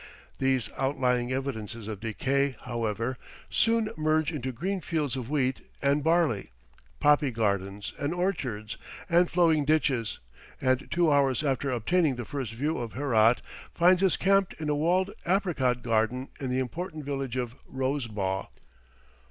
These 0.39 0.71
outlying 0.77 1.31
evidences 1.31 1.87
of 1.87 1.99
decay, 1.99 2.55
however, 2.63 3.19
soon 3.51 3.91
merge 3.95 4.31
into 4.31 4.51
green 4.51 4.81
fields 4.81 5.15
of 5.15 5.29
wheat 5.29 5.61
and 5.79 6.03
barley, 6.03 6.49
poppy 6.99 7.29
gardens, 7.29 7.93
and 7.99 8.11
orchards, 8.11 8.77
and 9.07 9.29
flowing 9.29 9.63
ditches; 9.63 10.17
and 10.59 10.89
two 10.89 11.11
hours 11.11 11.43
after 11.43 11.69
obtaining 11.69 12.15
the 12.15 12.25
first 12.25 12.53
view 12.53 12.79
of 12.79 12.93
Herat 12.93 13.41
finds 13.75 14.01
us 14.01 14.17
camped 14.17 14.53
in 14.55 14.69
a 14.69 14.75
walled 14.75 15.11
apricot 15.27 15.83
garden 15.83 16.29
in 16.39 16.49
the 16.49 16.57
important 16.57 17.05
village 17.05 17.37
of 17.37 17.53
Rosebagh 17.67 18.47